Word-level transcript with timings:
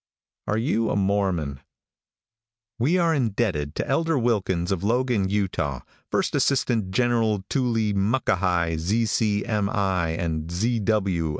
ARE 0.47 0.57
YOU 0.57 0.89
A 0.89 0.95
MORMON? 0.95 1.59
|WE 2.79 2.97
are 2.97 3.13
indebted 3.13 3.75
to 3.75 3.87
Elder 3.87 4.17
Wilkins, 4.17 4.71
of 4.71 4.83
Logan, 4.83 5.29
Utah, 5.29 5.81
first 6.09 6.33
assistant 6.33 6.89
general 6.89 7.43
tooly 7.49 7.93
muck 7.93 8.27
a 8.27 8.37
hi 8.37 8.77
Z. 8.77 9.05
C. 9.05 9.45
M. 9.45 9.69
I. 9.69 10.09
and 10.09 10.49
Z. 10.51 10.83